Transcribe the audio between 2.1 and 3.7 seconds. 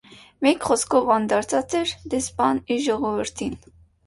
դեսպանը իր ժողովուրդին։